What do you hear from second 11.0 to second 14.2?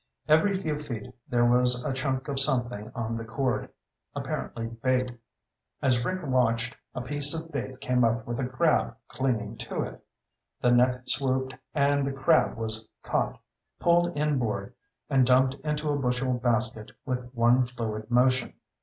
swooped and the crab was caught, pulled